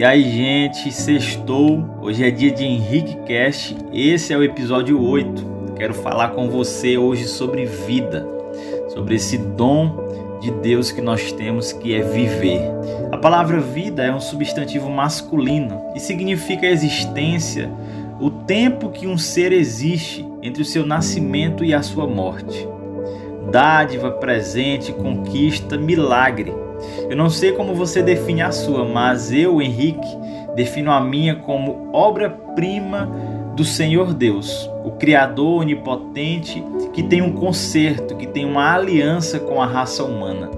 [0.00, 1.84] E aí, gente, sextou.
[2.00, 3.76] Hoje é dia de Henrique Cast.
[3.92, 5.74] Esse é o episódio 8.
[5.76, 8.26] Quero falar com você hoje sobre vida,
[8.94, 12.62] sobre esse dom de Deus que nós temos que é viver.
[13.12, 17.70] A palavra vida é um substantivo masculino e significa a existência,
[18.18, 22.66] o tempo que um ser existe entre o seu nascimento e a sua morte.
[23.52, 26.54] Dádiva, presente, conquista, milagre
[27.08, 30.08] eu não sei como você define a sua, mas eu, Henrique,
[30.54, 33.10] defino a minha como obra-prima
[33.54, 39.60] do Senhor Deus, o Criador onipotente que tem um conserto, que tem uma aliança com
[39.60, 40.50] a raça humana.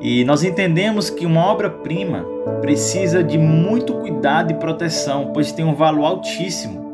[0.00, 2.24] E nós entendemos que uma obra-prima
[2.60, 6.87] precisa de muito cuidado e proteção, pois tem um valor altíssimo.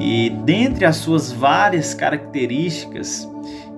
[0.00, 3.28] E dentre as suas várias características,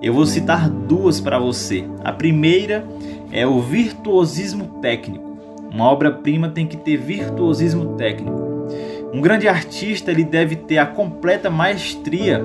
[0.01, 1.85] eu vou citar duas para você.
[2.03, 2.85] A primeira
[3.31, 5.37] é o virtuosismo técnico.
[5.71, 8.51] Uma obra-prima tem que ter virtuosismo técnico.
[9.13, 12.41] Um grande artista ele deve ter a completa maestria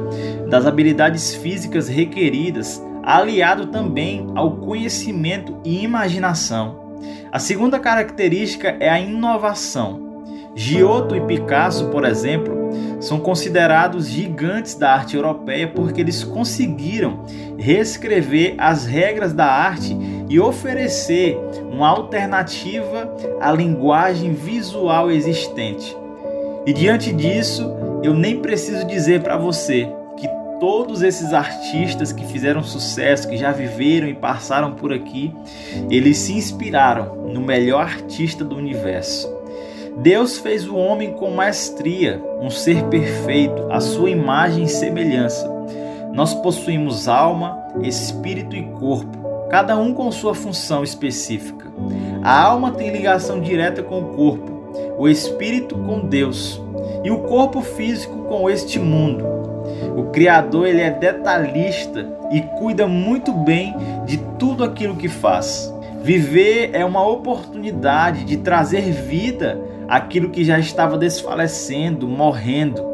[0.48, 6.98] das habilidades físicas requeridas, aliado também ao conhecimento e imaginação.
[7.30, 10.24] A segunda característica é a inovação.
[10.54, 12.55] Giotto e Picasso, por exemplo,
[13.06, 17.24] são considerados gigantes da arte europeia porque eles conseguiram
[17.56, 19.96] reescrever as regras da arte
[20.28, 21.38] e oferecer
[21.70, 25.96] uma alternativa à linguagem visual existente.
[26.66, 27.70] E diante disso,
[28.02, 33.52] eu nem preciso dizer para você que todos esses artistas que fizeram sucesso, que já
[33.52, 35.32] viveram e passaram por aqui,
[35.88, 39.35] eles se inspiraram no melhor artista do universo.
[39.96, 45.50] Deus fez o homem com maestria, um ser perfeito, a sua imagem e semelhança.
[46.12, 51.72] Nós possuímos alma, espírito e corpo, cada um com sua função específica.
[52.22, 56.60] A alma tem ligação direta com o corpo, o espírito com Deus
[57.02, 59.24] e o corpo físico com este mundo.
[59.96, 65.72] O Criador ele é detalhista e cuida muito bem de tudo aquilo que faz.
[66.02, 72.84] Viver é uma oportunidade de trazer vida aquilo que já estava desfalecendo, morrendo.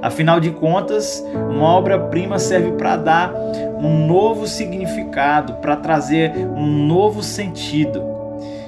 [0.00, 3.34] Afinal de contas, uma obra-prima serve para dar
[3.78, 8.02] um novo significado, para trazer um novo sentido.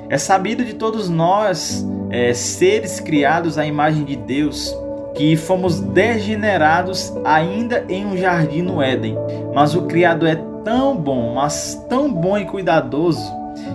[0.08, 4.74] É sabido de todos nós, é, seres criados à imagem de Deus,
[5.14, 9.16] que fomos degenerados ainda em um jardim no Éden.
[9.54, 13.30] Mas o Criador é tão bom, mas tão bom e cuidadoso,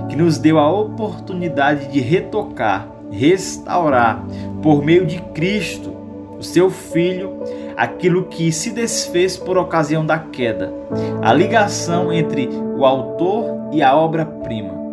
[0.09, 4.25] que nos deu a oportunidade de retocar, restaurar
[4.62, 5.96] por meio de Cristo,
[6.38, 7.44] o seu Filho,
[7.78, 10.74] aquilo que se desfez por ocasião da queda,
[11.22, 14.84] a ligação entre o autor e a obra-prima.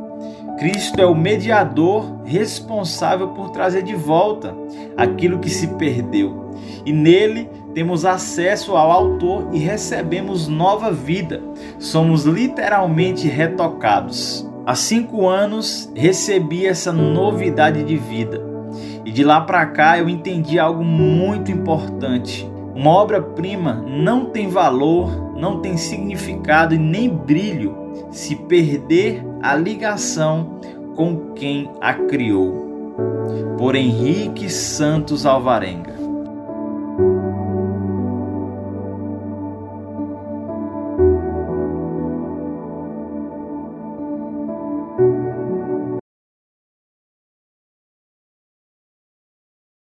[0.59, 4.55] Cristo é o mediador responsável por trazer de volta
[4.97, 6.51] aquilo que se perdeu.
[6.85, 11.43] E nele temos acesso ao autor e recebemos nova vida.
[11.79, 14.50] Somos literalmente retocados.
[14.67, 18.41] Há cinco anos recebi essa novidade de vida
[19.05, 22.49] e de lá para cá eu entendi algo muito importante.
[22.75, 27.75] Uma obra-prima não tem valor, não tem significado e nem brilho
[28.11, 30.61] se perder a ligação
[30.95, 32.95] com quem a criou.
[33.59, 35.90] Por Henrique Santos Alvarenga.